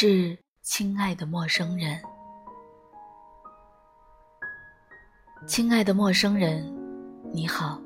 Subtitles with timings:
[0.00, 2.00] 致亲爱的陌生人，
[5.46, 6.64] 亲爱的陌生人，
[7.34, 7.78] 你好。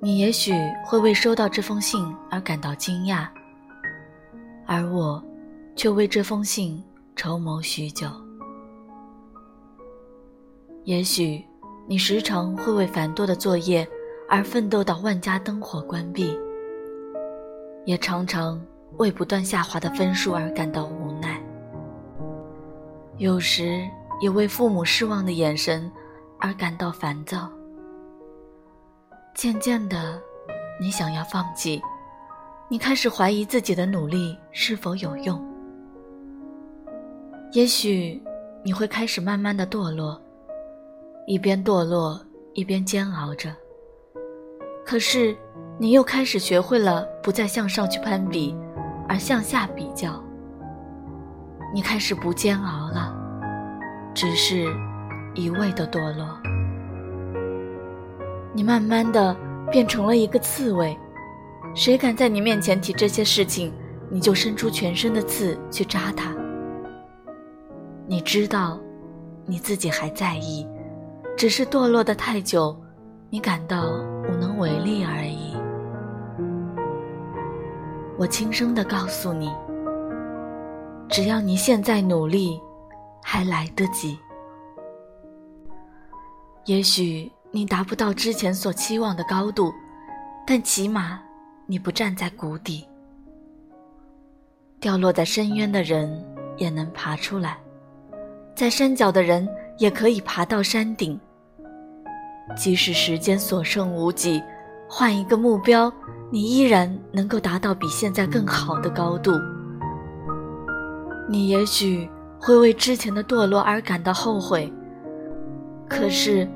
[0.00, 0.52] 你也许
[0.84, 3.28] 会为收到这封信而感到惊讶，
[4.66, 5.22] 而我，
[5.76, 6.82] 却为这封信
[7.14, 8.08] 筹谋许久。
[10.82, 11.44] 也许
[11.86, 13.88] 你时常会为繁多的作业
[14.28, 16.36] 而奋斗到万家灯火关闭，
[17.84, 18.60] 也常常
[18.98, 21.40] 为不断下滑的分数而感到无奈，
[23.18, 23.88] 有时
[24.20, 25.90] 也为父母失望的眼神
[26.38, 27.50] 而感到烦躁。
[29.34, 30.20] 渐渐的，
[30.80, 31.80] 你想要放弃，
[32.68, 35.42] 你开始怀疑自己的努力是否有用。
[37.52, 38.22] 也许
[38.62, 40.20] 你会开始慢慢的堕落，
[41.26, 42.20] 一边堕落
[42.52, 43.54] 一边煎熬着。
[44.84, 45.36] 可是，
[45.78, 48.54] 你又开始学会了不再向上去攀比，
[49.08, 50.22] 而向下比较。
[51.74, 53.14] 你开始不煎熬了，
[54.14, 54.66] 只是
[55.34, 56.38] 一味的堕落。
[58.54, 59.34] 你慢慢的
[59.70, 60.94] 变成了一个刺猬，
[61.74, 63.72] 谁敢在你面前提这些事情，
[64.10, 66.34] 你就伸出全身的刺去扎他。
[68.06, 68.78] 你知道，
[69.46, 70.68] 你自己还在意，
[71.34, 72.78] 只是堕落的太久，
[73.30, 73.86] 你感到
[74.28, 75.41] 无能为力而已。
[78.22, 79.52] 我轻声的告诉你，
[81.08, 82.56] 只要你现在努力，
[83.20, 84.16] 还来得及。
[86.66, 87.28] 也许。
[87.54, 89.70] 你达不到之前所期望的高度，
[90.46, 91.20] 但起码
[91.66, 92.88] 你不站在谷底。
[94.80, 96.24] 掉落在深渊的人
[96.56, 97.58] 也能爬出来，
[98.54, 101.20] 在山脚的人也可以爬到山顶。
[102.56, 104.42] 即使时间所剩无几，
[104.88, 105.92] 换一个目标，
[106.32, 109.32] 你依然能够达到比现在更好的高度。
[111.28, 114.72] 你也许会为之前的堕落而感到后悔，
[115.88, 116.48] 可是。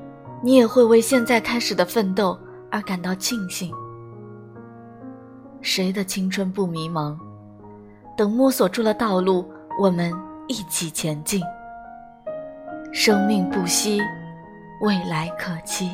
[0.42, 2.38] 你也会为现在开始的奋斗
[2.70, 3.72] 而感到庆幸。
[5.62, 7.16] 谁的青春不迷茫？
[8.16, 10.12] 等摸索出了道路，我们
[10.46, 11.40] 一起前进。
[12.92, 13.98] 生命不息，
[14.82, 15.90] 未来可期。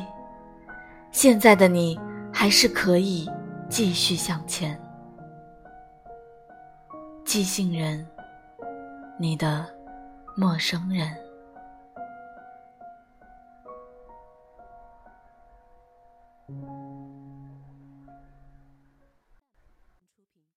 [1.11, 1.97] 现在的你
[2.31, 3.27] 还是可以
[3.75, 4.79] 继续向前。
[7.25, 8.07] 寄信人
[9.17, 9.65] 你的
[10.37, 11.11] 陌生人。